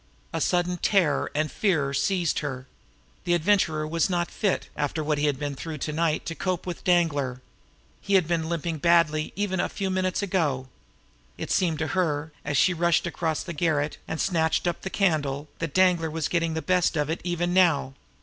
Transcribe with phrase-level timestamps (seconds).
[0.33, 2.65] A sudden terror and fear seized her.
[3.23, 6.65] The Adventurer was not fit, after what he had been through to night to cope
[6.65, 7.39] with Danglar.
[8.01, 10.69] He had been limping badly even a few minutes ago.
[11.37, 15.49] It seemed to her, as she rushed across the garret and snatched up the candle,
[15.59, 17.93] that Danglar was getting the best of it even now.